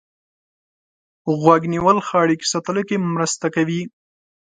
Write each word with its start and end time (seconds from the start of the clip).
غوږ 1.39 1.61
نیول 1.73 1.97
ښه 2.07 2.15
اړیکو 2.23 2.49
ساتلو 2.53 2.81
کې 2.87 2.95
مرسته 3.15 3.45
کوي. 3.55 3.81